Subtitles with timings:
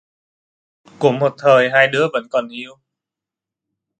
[0.99, 2.77] Của một thời hai đứa vẫn còn yêu...